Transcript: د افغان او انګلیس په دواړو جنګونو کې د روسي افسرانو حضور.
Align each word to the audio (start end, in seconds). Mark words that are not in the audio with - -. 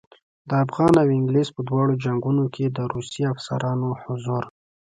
د 0.49 0.51
افغان 0.65 0.93
او 1.01 1.07
انګلیس 1.17 1.49
په 1.55 1.61
دواړو 1.69 1.93
جنګونو 2.03 2.43
کې 2.55 2.65
د 2.69 2.79
روسي 2.93 3.21
افسرانو 3.33 3.89
حضور. 4.03 4.43